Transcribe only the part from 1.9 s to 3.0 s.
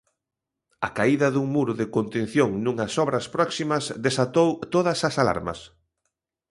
contención nunhas